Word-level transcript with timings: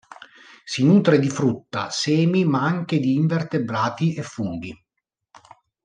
Si 0.65 0.83
nutre 0.83 1.19
di 1.19 1.29
frutta, 1.29 1.91
semi 1.91 2.43
ma 2.43 2.63
anche 2.63 2.97
di 2.97 3.13
invertebrati 3.13 4.15
e 4.15 4.23
funghi. 4.23 4.75